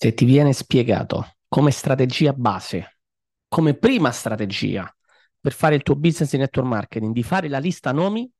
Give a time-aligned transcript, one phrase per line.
[0.00, 3.00] Se ti viene spiegato come strategia base,
[3.48, 4.88] come prima strategia
[5.40, 8.30] per fare il tuo business di network marketing, di fare la lista nomi,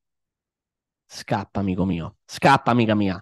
[1.04, 3.21] scappa, amico mio, scappa, amica mia.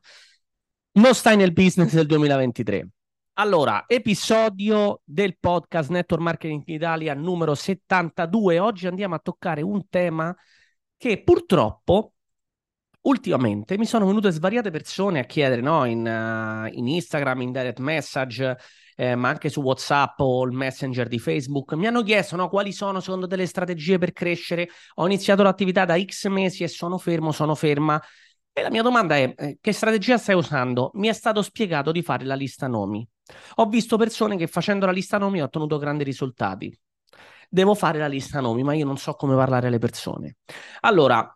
[0.99, 2.89] Non stai nel business del 2023.
[3.39, 8.59] Allora, episodio del podcast Network Marketing Italia numero 72.
[8.59, 10.37] Oggi andiamo a toccare un tema
[10.99, 12.16] che purtroppo
[13.07, 17.79] ultimamente mi sono venute svariate persone a chiedere no, in, uh, in Instagram, in direct
[17.79, 18.57] message,
[18.97, 21.75] eh, ma anche su WhatsApp o il Messenger di Facebook.
[21.75, 24.69] Mi hanno chiesto no, quali sono secondo te le strategie per crescere.
[24.95, 28.01] Ho iniziato l'attività da X mesi e sono fermo, sono ferma.
[28.53, 30.91] E la mia domanda è: eh, che strategia stai usando?
[30.95, 33.07] Mi è stato spiegato di fare la lista nomi.
[33.57, 36.77] Ho visto persone che facendo la lista nomi hanno ottenuto grandi risultati.
[37.49, 40.37] Devo fare la lista nomi, ma io non so come parlare alle persone.
[40.81, 41.36] Allora,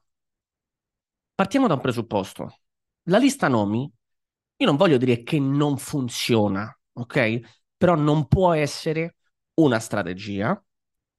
[1.41, 2.59] partiamo da un presupposto.
[3.05, 3.91] La lista nomi,
[4.57, 7.63] io non voglio dire che non funziona, ok?
[7.79, 9.17] Però non può essere
[9.55, 10.63] una strategia,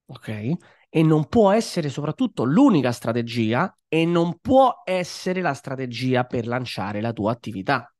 [0.05, 0.52] ok?
[0.89, 7.02] E non può essere soprattutto l'unica strategia e non può essere la strategia per lanciare
[7.02, 7.92] la tua attività.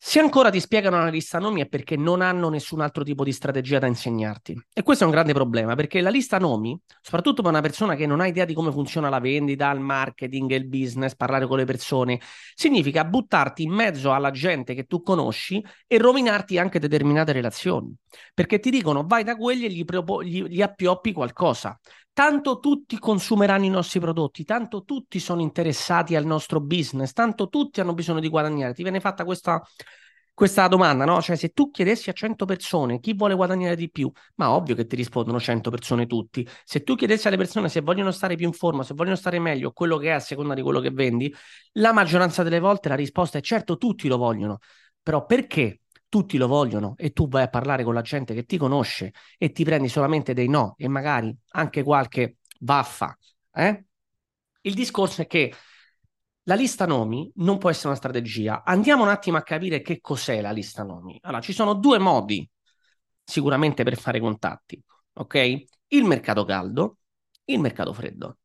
[0.00, 3.32] Se ancora ti spiegano una lista nomi è perché non hanno nessun altro tipo di
[3.32, 4.56] strategia da insegnarti.
[4.72, 8.06] E questo è un grande problema perché la lista nomi, soprattutto per una persona che
[8.06, 11.64] non ha idea di come funziona la vendita, il marketing, il business, parlare con le
[11.64, 12.20] persone,
[12.54, 17.92] significa buttarti in mezzo alla gente che tu conosci e rovinarti anche determinate relazioni.
[18.32, 21.76] Perché ti dicono vai da quelli e gli, propo- gli, gli appioppi qualcosa
[22.18, 27.80] tanto tutti consumeranno i nostri prodotti, tanto tutti sono interessati al nostro business, tanto tutti
[27.80, 28.74] hanno bisogno di guadagnare.
[28.74, 29.62] Ti viene fatta questa,
[30.34, 31.22] questa domanda, no?
[31.22, 34.86] Cioè, se tu chiedessi a 100 persone chi vuole guadagnare di più, ma ovvio che
[34.86, 36.44] ti rispondono 100 persone tutti.
[36.64, 39.70] Se tu chiedessi alle persone se vogliono stare più in forma, se vogliono stare meglio,
[39.70, 41.32] quello che è a seconda di quello che vendi,
[41.74, 44.58] la maggioranza delle volte la risposta è certo, tutti lo vogliono.
[45.00, 48.56] Però perché tutti lo vogliono e tu vai a parlare con la gente che ti
[48.56, 53.16] conosce e ti prendi solamente dei no e magari anche qualche vaffa.
[53.52, 53.84] Eh?
[54.62, 55.52] Il discorso è che
[56.44, 58.64] la lista nomi non può essere una strategia.
[58.64, 61.18] Andiamo un attimo a capire che cos'è la lista nomi.
[61.22, 62.48] Allora, ci sono due modi
[63.22, 64.82] sicuramente per fare contatti,
[65.12, 65.64] ok?
[65.88, 66.98] Il mercato caldo,
[67.44, 68.38] il mercato freddo.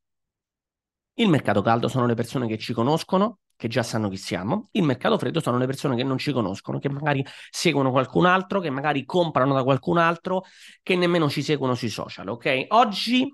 [1.14, 4.70] Il mercato caldo sono le persone che ci conoscono, che già sanno chi siamo.
[4.72, 8.60] Il mercato freddo sono le persone che non ci conoscono, che magari seguono qualcun altro,
[8.60, 10.44] che magari comprano da qualcun altro,
[10.82, 12.66] che nemmeno ci seguono sui social, ok?
[12.70, 13.32] Oggi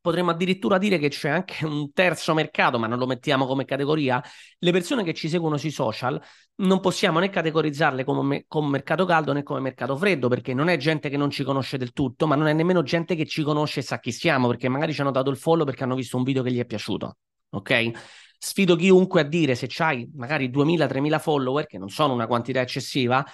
[0.00, 4.22] potremmo addirittura dire che c'è anche un terzo mercato, ma non lo mettiamo come categoria.
[4.58, 6.20] Le persone che ci seguono sui social
[6.56, 10.68] non possiamo né categorizzarle come, me- come, mercato caldo né come mercato freddo, perché non
[10.68, 13.42] è gente che non ci conosce del tutto, ma non è nemmeno gente che ci
[13.42, 16.16] conosce e sa chi siamo, perché magari ci hanno dato il follow perché hanno visto
[16.16, 17.18] un video che gli è piaciuto.
[17.50, 17.90] Ok?
[18.40, 23.24] Sfido chiunque a dire se hai magari 2000-3000 follower, che non sono una quantità eccessiva,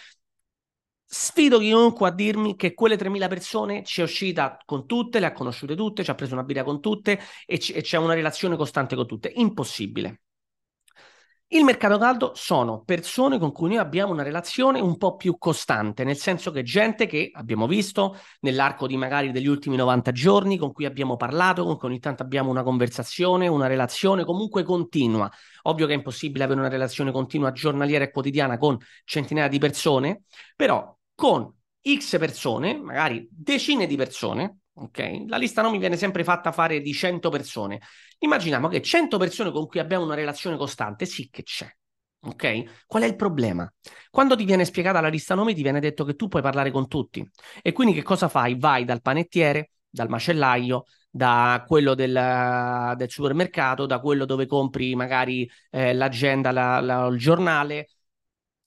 [1.07, 5.33] Sfido chiunque a dirmi che quelle 3.000 persone ci è uscita con tutte, le ha
[5.33, 8.57] conosciute tutte, ci ha preso una birra con tutte e, c- e c'è una relazione
[8.57, 9.33] costante con tutte.
[9.37, 10.24] Impossibile.
[11.49, 16.03] Il mercato caldo sono persone con cui noi abbiamo una relazione un po' più costante,
[16.03, 20.73] nel senso che gente che abbiamo visto nell'arco di magari degli ultimi 90 giorni, con
[20.73, 25.31] cui abbiamo parlato, con cui ogni tanto abbiamo una conversazione, una relazione comunque continua.
[25.63, 30.23] Ovvio che è impossibile avere una relazione continua giornaliera e quotidiana con centinaia di persone,
[30.57, 31.55] però con
[31.87, 35.25] X persone, magari decine di persone, ok?
[35.27, 37.81] La lista non mi viene sempre fatta fare di 100 persone.
[38.19, 41.69] Immaginiamo che 100 persone con cui abbiamo una relazione costante, sì che c'è.
[42.27, 42.85] Ok?
[42.87, 43.71] Qual è il problema?
[44.11, 46.89] Quando ti viene spiegata la lista nomi, ti viene detto che tu puoi parlare con
[46.89, 47.27] tutti.
[47.63, 48.57] E quindi che cosa fai?
[48.59, 55.49] Vai dal panettiere, dal macellaio, da quello del, del supermercato, da quello dove compri magari
[55.71, 57.89] eh, l'agenda, la, la, il giornale,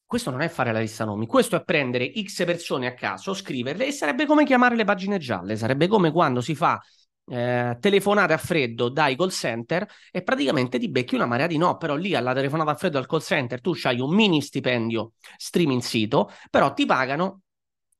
[0.07, 3.87] questo non è fare la lista nomi, questo è prendere X persone a caso, scriverle
[3.87, 6.81] e sarebbe come chiamare le pagine gialle, sarebbe come quando si fa
[7.29, 11.75] eh, telefonate a freddo dai call center e praticamente ti becchi una marea di no,
[11.75, 15.81] però lì alla telefonata a freddo al call center tu hai un mini stipendio streaming
[15.81, 17.41] sito, però ti pagano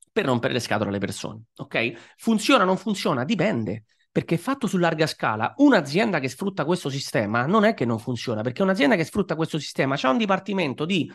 [0.10, 2.14] per rompere le scatole alle persone, ok?
[2.16, 3.26] Funziona o non funziona?
[3.26, 8.00] Dipende perché fatto su larga scala, un'azienda che sfrutta questo sistema non è che non
[8.00, 11.08] funziona, perché un'azienda che sfrutta questo sistema c'è un dipartimento di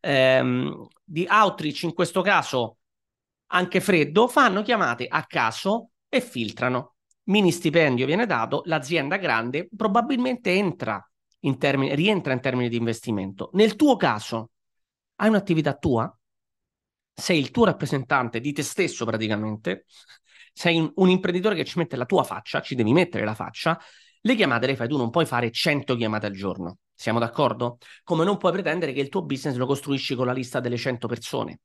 [0.00, 2.78] ehm, di outreach, in questo caso
[3.52, 6.94] anche freddo, fanno chiamate a caso e filtrano.
[7.24, 11.04] Mini stipendio viene dato, l'azienda grande probabilmente entra
[11.40, 13.50] in termini, rientra in termini di investimento.
[13.54, 14.50] Nel tuo caso,
[15.16, 16.12] hai un'attività tua?
[17.12, 19.84] Sei il tuo rappresentante di te stesso praticamente,
[20.52, 23.78] sei un, imprenditore che ci mette la tua faccia, ci devi mettere la faccia,
[24.22, 26.78] le chiamate le fai tu, non puoi fare 100 chiamate al giorno.
[27.00, 27.78] Siamo d'accordo?
[28.04, 31.08] Come non puoi pretendere che il tuo business lo costruisci con la lista delle 100
[31.08, 31.60] persone.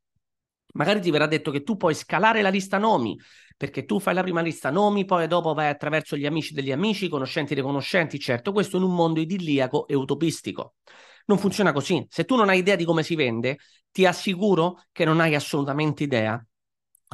[0.75, 3.19] Magari ti verrà detto che tu puoi scalare la lista nomi,
[3.57, 7.09] perché tu fai la prima lista nomi, poi dopo vai attraverso gli amici degli amici,
[7.09, 10.75] conoscenti dei conoscenti, certo, questo in un mondo idilliaco e utopistico.
[11.25, 12.05] Non funziona così.
[12.09, 13.57] Se tu non hai idea di come si vende,
[13.91, 16.41] ti assicuro che non hai assolutamente idea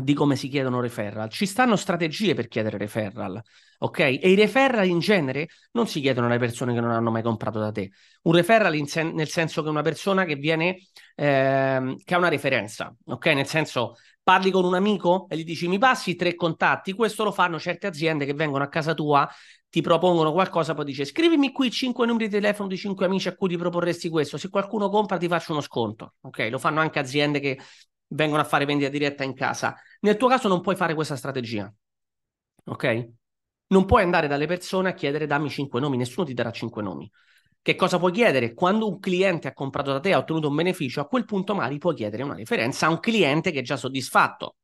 [0.02, 1.30] di come si chiedono referral.
[1.30, 3.42] Ci stanno strategie per chiedere referral,
[3.80, 4.00] ok?
[4.00, 7.60] E i referral in genere non si chiedono alle persone che non hanno mai comprato
[7.60, 7.92] da te.
[8.24, 10.78] Un referral sen- nel senso che una persona che viene,
[11.16, 13.26] eh, che ha una referenza, ok?
[13.28, 17.32] Nel senso parli con un amico e gli dici mi passi tre contatti, questo lo
[17.32, 19.28] fanno certe aziende che vengono a casa tua
[19.72, 23.36] ti propongono qualcosa, poi dice scrivimi qui cinque numeri di telefono di cinque amici a
[23.36, 26.50] cui ti proporresti questo, se qualcuno compra ti faccio uno sconto, ok?
[26.52, 27.58] Lo fanno anche aziende che
[28.12, 29.76] vengono a fare vendita diretta in casa.
[30.02, 31.72] Nel tuo caso non puoi fare questa strategia,
[32.66, 33.10] ok?
[33.68, 37.10] Non puoi andare dalle persone a chiedere dammi cinque nomi, nessuno ti darà cinque nomi.
[37.62, 38.54] Che cosa puoi chiedere?
[38.54, 41.54] Quando un cliente ha comprato da te e ha ottenuto un beneficio, a quel punto
[41.54, 44.56] magari puoi chiedere una riferenza a un cliente che è già soddisfatto.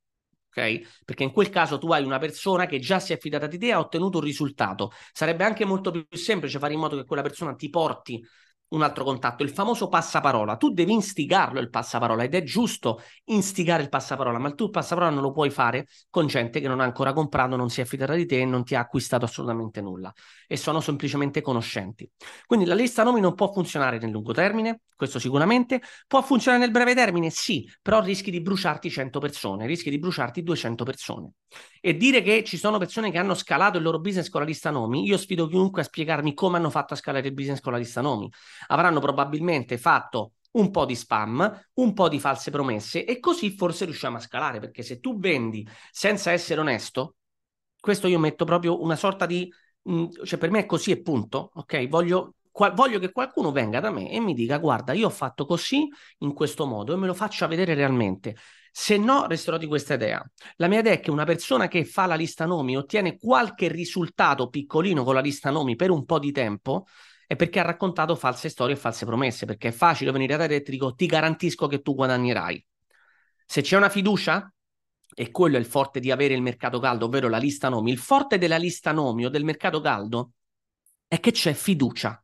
[0.50, 1.04] ok?
[1.06, 3.68] Perché in quel caso tu hai una persona che già si è affidata di te
[3.68, 4.92] e ha ottenuto un risultato.
[5.14, 8.22] Sarebbe anche molto più semplice fare in modo che quella persona ti porti
[8.70, 10.58] un altro contatto, il famoso passaparola.
[10.58, 15.14] Tu devi instigarlo il passaparola ed è giusto instigare il passaparola, ma tu il passaparola
[15.14, 18.14] non lo puoi fare con gente che non ha ancora comprato, non si è affidata
[18.14, 20.12] di te e non ti ha acquistato assolutamente nulla
[20.48, 22.10] e sono semplicemente conoscenti.
[22.46, 25.82] Quindi la lista nomi non può funzionare nel lungo termine, questo sicuramente.
[26.08, 27.30] Può funzionare nel breve termine?
[27.30, 31.32] Sì, però rischi di bruciarti 100 persone, rischi di bruciarti 200 persone.
[31.80, 34.72] E dire che ci sono persone che hanno scalato il loro business con la lista
[34.72, 37.78] nomi, io sfido chiunque a spiegarmi come hanno fatto a scalare il business con la
[37.78, 38.30] lista nomi
[38.68, 43.86] avranno probabilmente fatto un po' di spam, un po' di false promesse e così forse
[43.86, 47.16] riusciamo a scalare, perché se tu vendi senza essere onesto,
[47.80, 49.52] questo io metto proprio una sorta di...
[49.84, 51.88] Mh, cioè per me è così e punto, ok?
[51.88, 55.46] Voglio, qual, voglio che qualcuno venga da me e mi dica guarda, io ho fatto
[55.46, 55.88] così
[56.20, 58.36] in questo modo e me lo faccia vedere realmente.
[58.72, 60.24] Se no, resterò di questa idea.
[60.58, 64.50] La mia idea è che una persona che fa la lista nomi ottiene qualche risultato
[64.50, 66.86] piccolino con la lista nomi per un po' di tempo,
[67.28, 70.56] è perché ha raccontato false storie e false promesse, perché è facile venire da te
[70.56, 72.66] e ti dico ti garantisco che tu guadagnerai.
[73.46, 74.52] Se c'è una fiducia,
[75.14, 77.98] e quello è il forte di avere il mercato caldo, ovvero la lista nomi, il
[77.98, 80.32] forte della lista nomi o del mercato caldo
[81.08, 82.22] è che c'è fiducia.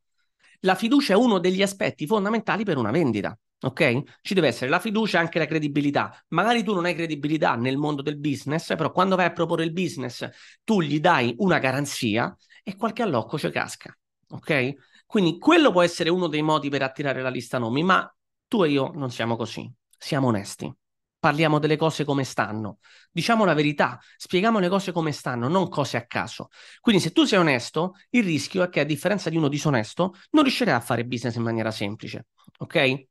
[0.62, 3.38] La fiducia è uno degli aspetti fondamentali per una vendita.
[3.62, 4.20] Ok?
[4.22, 6.24] Ci deve essere la fiducia e anche la credibilità.
[6.30, 9.72] Magari tu non hai credibilità nel mondo del business, però quando vai a proporre il
[9.72, 10.30] business
[10.64, 13.98] tu gli dai una garanzia e qualche allocco ci casca.
[14.30, 14.76] Ok?
[15.14, 18.12] Quindi quello può essere uno dei modi per attirare la lista nomi, ma
[18.48, 19.72] tu e io non siamo così.
[19.96, 20.76] Siamo onesti.
[21.20, 22.80] Parliamo delle cose come stanno.
[23.12, 26.48] Diciamo la verità, spieghiamo le cose come stanno, non cose a caso.
[26.82, 30.42] Quindi se tu sei onesto, il rischio è che a differenza di uno disonesto, non
[30.42, 32.30] riuscirai a fare business in maniera semplice.
[32.58, 33.06] Ok?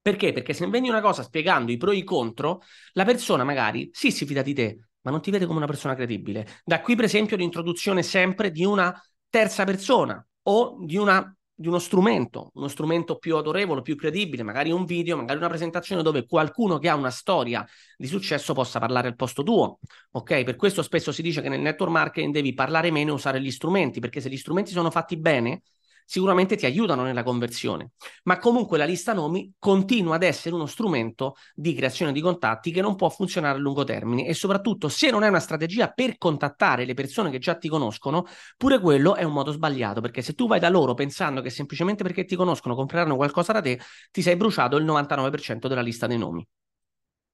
[0.00, 0.32] Perché?
[0.32, 2.62] Perché se vendi una cosa spiegando i pro e i contro,
[2.92, 5.96] la persona magari sì si fida di te, ma non ti vede come una persona
[5.96, 6.46] credibile.
[6.64, 8.96] Da qui, per esempio, l'introduzione sempre di una
[9.28, 14.70] terza persona, o di, una, di uno strumento, uno strumento più autorevole, più credibile, magari
[14.70, 17.66] un video, magari una presentazione dove qualcuno che ha una storia
[17.96, 19.78] di successo possa parlare al posto tuo.
[20.12, 20.44] Ok?
[20.44, 23.50] Per questo spesso si dice che nel network marketing devi parlare meno e usare gli
[23.50, 25.62] strumenti, perché se gli strumenti sono fatti bene,
[26.06, 27.90] sicuramente ti aiutano nella conversione,
[28.24, 32.80] ma comunque la lista nomi continua ad essere uno strumento di creazione di contatti che
[32.80, 36.84] non può funzionare a lungo termine e soprattutto se non è una strategia per contattare
[36.84, 38.24] le persone che già ti conoscono,
[38.56, 42.04] pure quello è un modo sbagliato, perché se tu vai da loro pensando che semplicemente
[42.04, 46.18] perché ti conoscono compreranno qualcosa da te, ti sei bruciato il 99% della lista dei
[46.18, 46.46] nomi.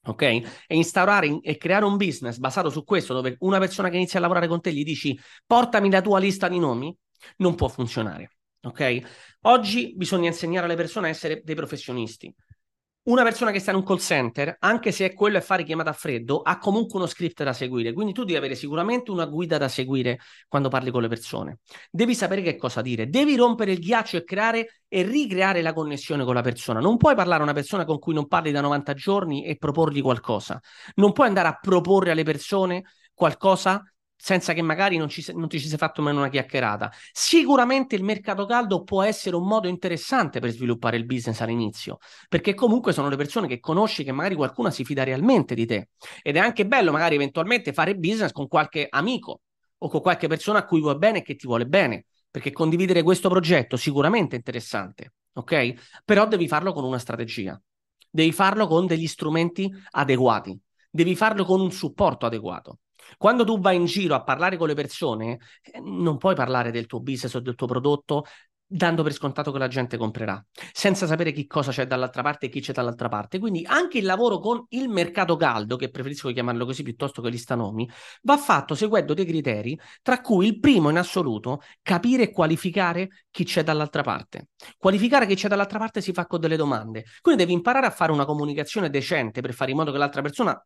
[0.04, 0.22] Ok?
[0.22, 4.18] E instaurare in, e creare un business basato su questo, dove una persona che inizia
[4.18, 6.94] a lavorare con te gli dici portami la tua lista di nomi,
[7.36, 8.30] non può funzionare.
[8.64, 9.00] Ok?
[9.42, 12.32] Oggi bisogna insegnare alle persone a essere dei professionisti.
[13.04, 15.90] Una persona che sta in un call center, anche se è quello a fare chiamata
[15.90, 17.92] a freddo, ha comunque uno script da seguire.
[17.92, 21.58] Quindi tu devi avere sicuramente una guida da seguire quando parli con le persone.
[21.90, 26.24] Devi sapere che cosa dire, devi rompere il ghiaccio e creare e ricreare la connessione
[26.24, 26.78] con la persona.
[26.78, 30.00] Non puoi parlare a una persona con cui non parli da 90 giorni e proporgli
[30.00, 30.60] qualcosa.
[30.94, 33.82] Non puoi andare a proporre alle persone qualcosa
[34.24, 36.92] senza che magari non, ci, non ti ci sia fatto meno una chiacchierata.
[37.10, 41.98] Sicuramente il mercato caldo può essere un modo interessante per sviluppare il business all'inizio,
[42.28, 45.88] perché comunque sono le persone che conosci che magari qualcuno si fida realmente di te.
[46.22, 49.40] Ed è anche bello magari eventualmente fare business con qualche amico
[49.78, 53.02] o con qualche persona a cui vuoi bene e che ti vuole bene, perché condividere
[53.02, 56.02] questo progetto sicuramente è interessante, ok?
[56.04, 57.60] Però devi farlo con una strategia.
[58.08, 60.56] Devi farlo con degli strumenti adeguati.
[60.88, 62.78] Devi farlo con un supporto adeguato.
[63.16, 66.86] Quando tu vai in giro a parlare con le persone, eh, non puoi parlare del
[66.86, 68.24] tuo business o del tuo prodotto
[68.72, 70.42] dando per scontato che la gente comprerà,
[70.72, 73.38] senza sapere che cosa c'è dall'altra parte e chi c'è dall'altra parte.
[73.38, 77.54] Quindi anche il lavoro con il mercato caldo, che preferisco chiamarlo così piuttosto che lista
[77.54, 77.88] nomi,
[78.22, 83.44] va fatto seguendo dei criteri, tra cui il primo in assoluto, capire e qualificare chi
[83.44, 84.48] c'è dall'altra parte.
[84.78, 87.04] Qualificare chi c'è dall'altra parte si fa con delle domande.
[87.20, 90.58] Quindi devi imparare a fare una comunicazione decente per fare in modo che l'altra persona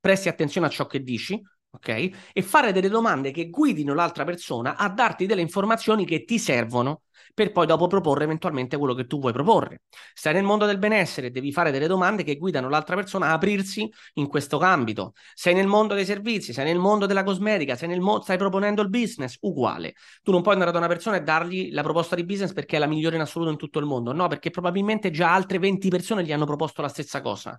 [0.00, 1.40] presti attenzione a ciò che dici,
[1.72, 2.10] ok?
[2.32, 7.02] E fare delle domande che guidino l'altra persona a darti delle informazioni che ti servono
[7.34, 9.82] per poi dopo proporre eventualmente quello che tu vuoi proporre.
[10.12, 13.90] Stai nel mondo del benessere, devi fare delle domande che guidano l'altra persona a aprirsi
[14.14, 15.14] in questo ambito.
[15.34, 19.36] Sei nel mondo dei servizi, sei nel mondo della cosmetica, mo- stai proponendo il business,
[19.40, 19.94] uguale.
[20.22, 22.78] Tu non puoi andare da una persona e dargli la proposta di business perché è
[22.78, 26.24] la migliore in assoluto in tutto il mondo, no, perché probabilmente già altre 20 persone
[26.24, 27.58] gli hanno proposto la stessa cosa.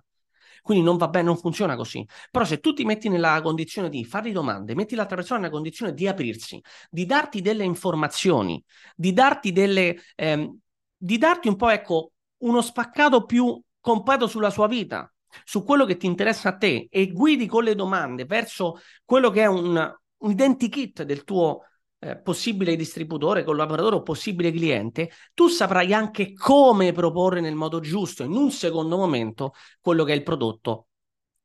[0.64, 2.06] Quindi non va bene, non funziona così.
[2.30, 5.92] Però se tu ti metti nella condizione di fargli domande, metti l'altra persona nella condizione
[5.92, 8.62] di aprirsi, di darti delle informazioni,
[8.96, 9.98] di darti delle...
[10.16, 10.58] Ehm,
[10.96, 15.12] di darti un po', ecco, uno spaccato più completo sulla sua vita,
[15.44, 19.42] su quello che ti interessa a te e guidi con le domande verso quello che
[19.42, 21.60] è un, un identikit del tuo
[22.04, 28.22] eh, possibile distributore, collaboratore o possibile cliente, tu saprai anche come proporre nel modo giusto,
[28.22, 30.88] in un secondo momento, quello che è il prodotto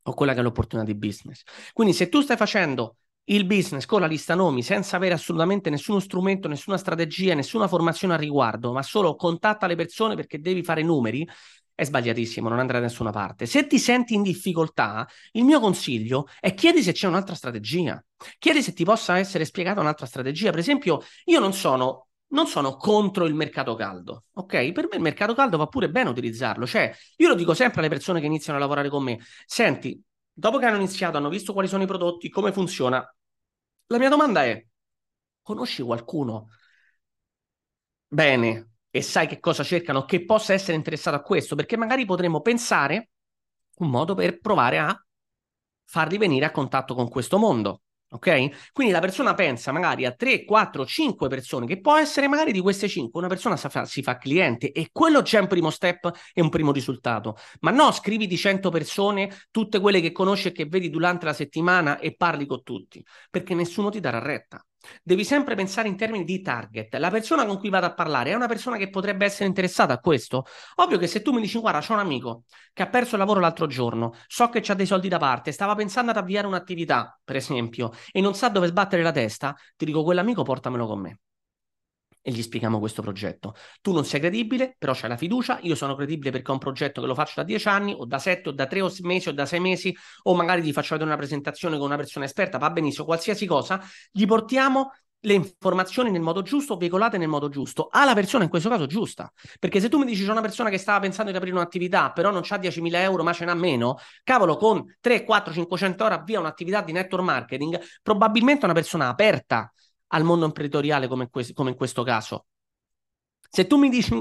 [0.02, 1.44] o quella che è l'opportunità di business.
[1.74, 6.00] Quindi se tu stai facendo il business con la lista nomi senza avere assolutamente nessuno
[6.00, 10.82] strumento, nessuna strategia, nessuna formazione a riguardo, ma solo contatta le persone perché devi fare
[10.82, 11.28] numeri,
[11.80, 13.46] è sbagliatissimo, non andrà da nessuna parte.
[13.46, 18.04] Se ti senti in difficoltà, il mio consiglio è chiedi se c'è un'altra strategia.
[18.38, 20.50] Chiedi se ti possa essere spiegata un'altra strategia.
[20.50, 24.72] Per esempio, io non sono non sono contro il mercato caldo, ok?
[24.72, 26.68] Per me il mercato caldo va pure bene utilizzarlo.
[26.68, 30.00] Cioè, io lo dico sempre alle persone che iniziano a lavorare con me: senti,
[30.32, 33.04] dopo che hanno iniziato, hanno visto quali sono i prodotti, come funziona,
[33.88, 34.64] la mia domanda è:
[35.42, 36.50] conosci qualcuno
[38.10, 41.56] bene e sai che cosa cercano che possa essere interessato a questo?
[41.56, 43.10] Perché magari potremmo pensare
[43.78, 45.06] un modo per provare a
[45.86, 47.82] farli venire a contatto con questo mondo.
[48.12, 48.72] Ok?
[48.72, 52.60] Quindi la persona pensa magari a 3, 4, 5 persone, che può essere magari di
[52.60, 55.70] queste 5, una persona si fa, si fa cliente e quello già è un primo
[55.70, 57.36] step e un primo risultato.
[57.60, 61.34] Ma no, scrivi di 100 persone, tutte quelle che conosci e che vedi durante la
[61.34, 64.64] settimana e parli con tutti, perché nessuno ti darà retta.
[65.04, 66.96] Devi sempre pensare in termini di target.
[66.96, 70.00] La persona con cui vado a parlare è una persona che potrebbe essere interessata a
[70.00, 70.46] questo.
[70.76, 72.44] Ovvio che se tu mi dici, guarda, c'è un amico
[72.74, 75.76] che ha perso il lavoro l'altro giorno, so che ha dei soldi da parte, stava
[75.76, 80.04] pensando ad avviare un'attività, per esempio, e non sa dove sbattere la testa, ti dico,
[80.04, 81.20] quell'amico portamelo con me
[82.22, 83.56] e gli spieghiamo questo progetto.
[83.82, 87.02] Tu non sei credibile, però c'hai la fiducia, io sono credibile perché ho un progetto
[87.02, 89.46] che lo faccio da dieci anni, o da sette, o da tre mesi, o da
[89.46, 93.06] sei mesi, o magari ti faccio vedere una presentazione con una persona esperta, va benissimo,
[93.06, 94.92] qualsiasi cosa, gli portiamo
[95.24, 99.32] le informazioni nel modo giusto, veicolate nel modo giusto, alla persona in questo caso giusta.
[99.60, 102.32] Perché se tu mi dici c'è una persona che stava pensando di aprire un'attività, però
[102.32, 106.40] non ha 10.000 euro, ma ce n'ha meno, cavolo, con 3, 4, 500 euro avvia
[106.40, 109.72] un'attività di network marketing, probabilmente è una persona aperta
[110.10, 112.46] al mondo imprenditoriale come, que- come in questo caso.
[113.50, 114.14] Se tu mi dici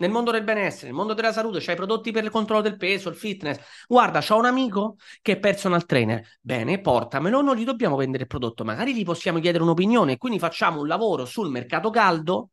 [0.00, 3.08] nel mondo del benessere, nel mondo della salute, c'hai prodotti per il controllo del peso,
[3.08, 3.58] il fitness.
[3.88, 6.24] Guarda, c'ho un amico che è personal trainer.
[6.40, 10.80] Bene, portamelo, non gli dobbiamo vendere il prodotto, magari gli possiamo chiedere un'opinione, quindi facciamo
[10.80, 12.50] un lavoro sul mercato caldo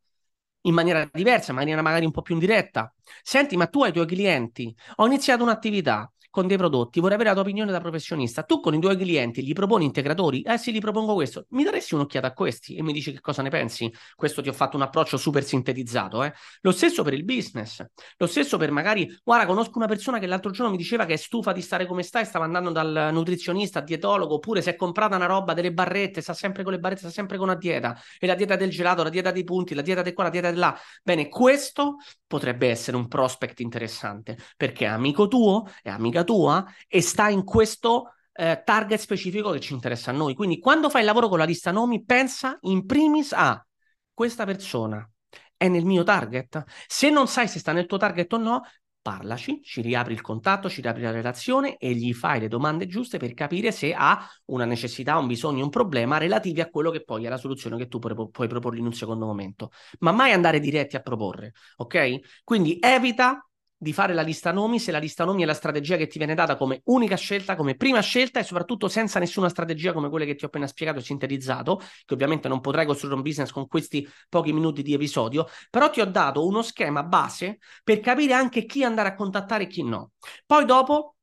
[0.62, 2.92] in maniera diversa, in maniera magari un po' più indiretta.
[3.22, 7.30] Senti, ma tu hai i tuoi clienti, ho iniziato un'attività, con dei prodotti, vorrei avere
[7.30, 8.42] la tua opinione da professionista.
[8.42, 10.42] Tu con i tuoi clienti gli proponi integratori?
[10.42, 11.46] Eh sì, gli propongo questo.
[11.52, 13.90] Mi daresti un'occhiata a questi e mi dici che cosa ne pensi?
[14.14, 16.22] Questo ti ho fatto un approccio super sintetizzato.
[16.24, 16.34] Eh?
[16.60, 17.82] Lo stesso per il business.
[18.18, 21.16] Lo stesso per magari, guarda, conosco una persona che l'altro giorno mi diceva che è
[21.16, 25.16] stufa di stare come sta e stava andando dal nutrizionista, dietologo, oppure si è comprata
[25.16, 27.98] una roba, delle barrette, sta sempre con le barrette, sta sempre con una dieta.
[28.18, 30.50] E la dieta del gelato, la dieta dei punti, la dieta di qua, la dieta
[30.50, 30.78] di là.
[31.02, 37.00] Bene, questo potrebbe essere un prospect interessante perché è amico tuo, è amica tua e
[37.00, 40.34] sta in questo eh, target specifico che ci interessa a noi.
[40.34, 43.64] Quindi quando fai il lavoro con la lista nomi, pensa in primis a
[44.12, 45.08] questa persona
[45.56, 46.64] è nel mio target.
[46.86, 48.62] Se non sai se sta nel tuo target o no,
[49.06, 53.18] parlaci, ci riapri il contatto, ci riapri la relazione e gli fai le domande giuste
[53.18, 57.24] per capire se ha una necessità, un bisogno, un problema relativi a quello che poi
[57.24, 59.70] è la soluzione che tu puoi, puoi proporgli in un secondo momento.
[60.00, 62.42] Ma mai andare diretti a proporre, ok?
[62.42, 63.45] Quindi evita
[63.78, 66.34] di fare la lista nomi se la lista nomi è la strategia che ti viene
[66.34, 70.34] data come unica scelta, come prima scelta e soprattutto senza nessuna strategia come quelle che
[70.34, 74.08] ti ho appena spiegato e sintetizzato, che ovviamente non potrai costruire un business con questi
[74.28, 78.82] pochi minuti di episodio, però ti ho dato uno schema base per capire anche chi
[78.84, 80.12] andare a contattare e chi no.
[80.46, 81.15] Poi dopo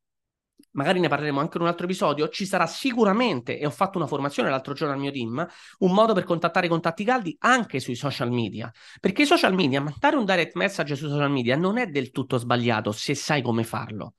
[0.74, 4.08] magari ne parleremo anche in un altro episodio, ci sarà sicuramente, e ho fatto una
[4.08, 5.46] formazione l'altro giorno al mio team,
[5.80, 8.72] un modo per contattare i contatti caldi anche sui social media.
[9.00, 12.38] Perché i social media, mandare un direct message sui social media non è del tutto
[12.38, 14.16] sbagliato se sai come farlo.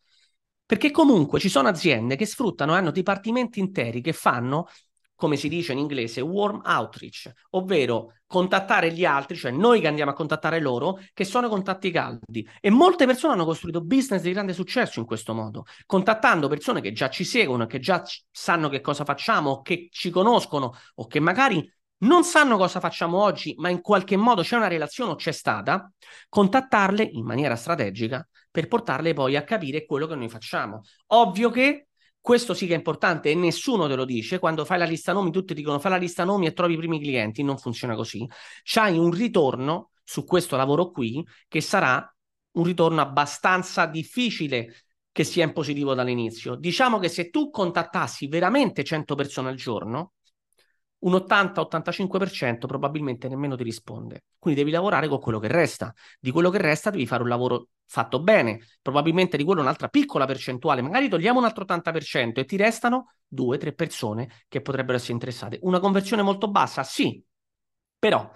[0.66, 4.66] Perché comunque ci sono aziende che sfruttano, hanno dipartimenti interi che fanno
[5.14, 10.10] come si dice in inglese, warm outreach, ovvero contattare gli altri, cioè noi che andiamo
[10.10, 12.46] a contattare loro, che sono contatti caldi.
[12.60, 16.92] E molte persone hanno costruito business di grande successo in questo modo, contattando persone che
[16.92, 21.72] già ci seguono, che già sanno che cosa facciamo, che ci conoscono o che magari
[21.98, 25.90] non sanno cosa facciamo oggi, ma in qualche modo c'è una relazione o c'è stata,
[26.28, 30.82] contattarle in maniera strategica per portarle poi a capire quello che noi facciamo.
[31.08, 31.88] Ovvio che
[32.24, 34.38] questo sì che è importante e nessuno te lo dice.
[34.38, 36.98] Quando fai la lista nomi, tutti dicono fai la lista nomi e trovi i primi
[36.98, 37.42] clienti.
[37.42, 38.26] Non funziona così.
[38.62, 42.02] C'hai un ritorno su questo lavoro qui che sarà
[42.52, 46.54] un ritorno abbastanza difficile che sia in positivo dall'inizio.
[46.54, 50.14] Diciamo che se tu contattassi veramente 100 persone al giorno,
[51.04, 54.24] un 80-85% probabilmente nemmeno ti risponde.
[54.38, 55.92] Quindi devi lavorare con quello che resta.
[56.18, 60.26] Di quello che resta devi fare un lavoro fatto bene, probabilmente di quello un'altra piccola
[60.26, 65.12] percentuale, magari togliamo un altro 80% e ti restano due, tre persone che potrebbero essere
[65.12, 65.58] interessate.
[65.62, 66.82] Una conversione molto bassa?
[66.82, 67.22] Sì,
[67.98, 68.30] però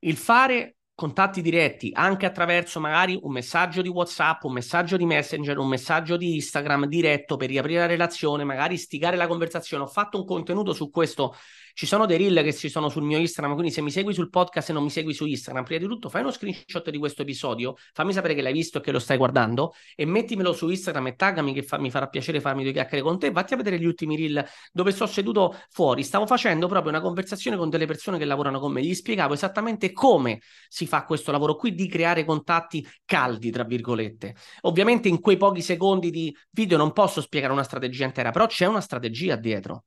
[0.00, 5.56] il fare contatti diretti anche attraverso magari un messaggio di WhatsApp, un messaggio di Messenger,
[5.56, 9.84] un messaggio di Instagram diretto per riaprire la relazione, magari stigare la conversazione.
[9.84, 11.34] Ho fatto un contenuto su questo
[11.74, 14.28] ci sono dei reel che ci sono sul mio Instagram, quindi se mi segui sul
[14.28, 17.22] podcast e non mi segui su Instagram, prima di tutto fai uno screenshot di questo
[17.22, 21.06] episodio, fammi sapere che l'hai visto e che lo stai guardando e mettimelo su Instagram
[21.06, 23.30] e taggami che fa- mi farà piacere farmi due chiacchiere con te.
[23.30, 26.02] Vatti a vedere gli ultimi reel dove sto seduto fuori.
[26.02, 28.82] Stavo facendo proprio una conversazione con delle persone che lavorano con me.
[28.82, 34.34] Gli spiegavo esattamente come si fa questo lavoro qui di creare contatti caldi, tra virgolette.
[34.62, 38.66] Ovviamente in quei pochi secondi di video non posso spiegare una strategia intera, però c'è
[38.66, 39.84] una strategia dietro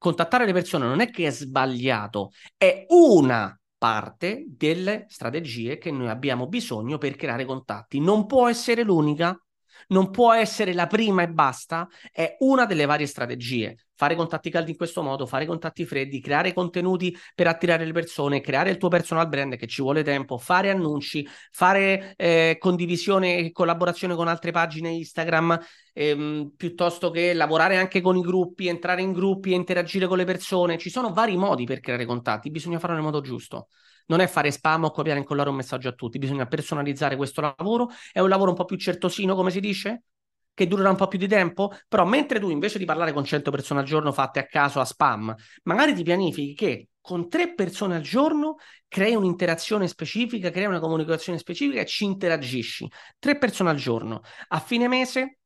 [0.00, 6.08] contattare le persone non è che è sbagliato, è una parte delle strategie che noi
[6.08, 8.00] abbiamo bisogno per creare contatti.
[8.00, 9.38] Non può essere l'unica,
[9.88, 13.76] non può essere la prima e basta, è una delle varie strategie.
[13.94, 18.40] Fare contatti caldi in questo modo, fare contatti freddi, creare contenuti per attirare le persone,
[18.40, 23.52] creare il tuo personal brand che ci vuole tempo, fare annunci, fare eh, condivisione e
[23.52, 25.58] collaborazione con altre pagine Instagram,
[25.92, 30.24] ehm, piuttosto che lavorare anche con i gruppi, entrare in gruppi e interagire con le
[30.24, 30.78] persone.
[30.78, 33.68] Ci sono vari modi per creare contatti, bisogna farlo nel modo giusto
[34.10, 37.40] non è fare spam o copiare e incollare un messaggio a tutti, bisogna personalizzare questo
[37.40, 40.02] lavoro, è un lavoro un po' più certosino, come si dice,
[40.52, 43.52] che durerà un po' più di tempo, però mentre tu invece di parlare con 100
[43.52, 47.94] persone al giorno fatte a caso a spam, magari ti pianifichi che con tre persone
[47.94, 48.56] al giorno
[48.88, 52.90] crei un'interazione specifica, crei una comunicazione specifica e ci interagisci.
[53.18, 54.20] Tre persone al giorno.
[54.48, 55.38] A fine mese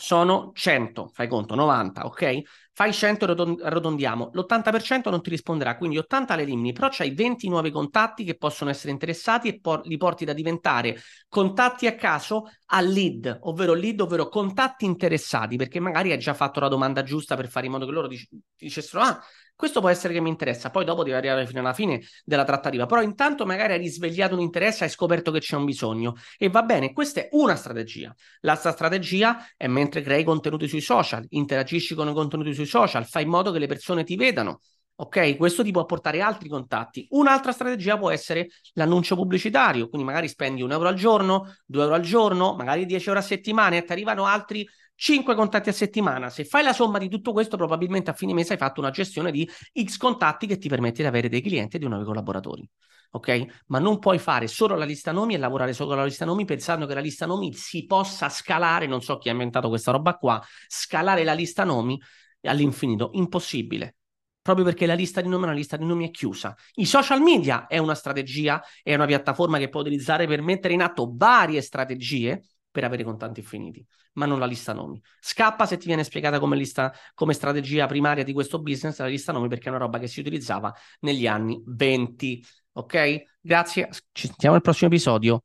[0.00, 2.40] sono 100, fai conto, 90, ok?
[2.72, 7.48] Fai 100 e arrotondiamo, l'80% non ti risponderà, quindi 80 le elimini, però c'hai 20
[7.48, 10.96] nuovi contatti che possono essere interessati e por- li porti da diventare
[11.28, 16.60] contatti a caso a lead, ovvero lead, ovvero contatti interessati, perché magari hai già fatto
[16.60, 19.20] la domanda giusta per fare in modo che loro dic- dicessero, ah,
[19.60, 22.86] questo può essere che mi interessa, poi dopo devi arrivare fino alla fine della trattativa,
[22.86, 26.62] però intanto magari hai risvegliato un interesse, hai scoperto che c'è un bisogno e va
[26.62, 28.14] bene, questa è una strategia.
[28.40, 33.24] L'altra strategia è mentre crei contenuti sui social, interagisci con i contenuti sui social, fai
[33.24, 34.60] in modo che le persone ti vedano.
[34.96, 37.06] Ok, questo ti può portare altri contatti.
[37.10, 41.94] Un'altra strategia può essere l'annuncio pubblicitario, quindi magari spendi un euro al giorno, due euro
[41.94, 44.66] al giorno, magari 10 euro a settimana e ti arrivano altri
[45.00, 46.28] 5 contatti a settimana.
[46.28, 49.30] Se fai la somma di tutto questo, probabilmente a fine mese hai fatto una gestione
[49.30, 49.48] di
[49.82, 52.68] X contatti che ti permette di avere dei clienti e di nuovi collaboratori.
[53.12, 53.62] Ok?
[53.68, 56.44] Ma non puoi fare solo la lista nomi e lavorare solo con la lista nomi
[56.44, 60.16] pensando che la lista nomi si possa scalare, non so chi ha inventato questa roba
[60.16, 61.98] qua, scalare la lista nomi
[62.42, 63.08] all'infinito.
[63.14, 63.94] Impossibile
[64.42, 66.54] proprio perché la lista di nomi è una lista di nomi è chiusa.
[66.74, 70.82] I social media è una strategia, è una piattaforma che puoi utilizzare per mettere in
[70.82, 75.00] atto varie strategie per avere contanti infiniti, ma non la lista nomi.
[75.18, 79.32] Scappa se ti viene spiegata come, lista, come strategia primaria di questo business la lista
[79.32, 82.44] nomi perché è una roba che si utilizzava negli anni 20.
[82.72, 83.22] Ok?
[83.40, 85.42] Grazie, ci sentiamo al prossimo episodio.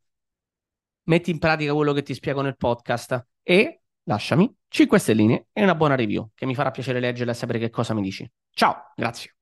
[1.03, 5.75] Metti in pratica quello che ti spiego nel podcast e lasciami 5 stelline e una
[5.75, 8.29] buona review che mi farà piacere leggerla e sapere che cosa mi dici.
[8.51, 9.34] Ciao, grazie.